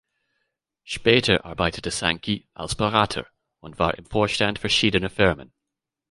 Später 0.83 1.45
arbeitete 1.45 1.91
Sankey 1.91 2.49
als 2.55 2.73
Berater 2.73 3.27
und 3.59 3.77
war 3.77 3.99
im 3.99 4.05
Vorstand 4.07 4.57
verschiedener 4.57 5.11
Firmen. 5.11 5.53